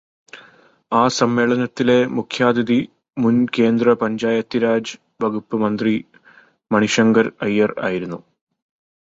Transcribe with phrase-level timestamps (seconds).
[0.91, 2.79] ആ സമ്മേളനത്തിലെ മുഖ്യാതിഥി
[3.17, 5.95] മുൻ കേന്ദ്ര പഞ്ചായത്തിരാജ് വകുപ്പ് മന്ത്രി
[6.71, 8.19] മണിശങ്കർ അയ്യർ ആയിരുന്നു.